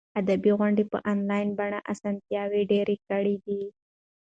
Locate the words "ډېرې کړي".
2.71-3.35